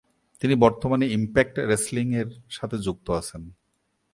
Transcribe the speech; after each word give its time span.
তিনি 0.41 0.55
বর্তমানে 0.55 1.05
impact 1.07 1.55
wrestling 1.59 2.07
এর 2.15 2.29
সাথে 2.49 2.77
যুক্ত 2.77 3.07
আছেন। 3.11 3.41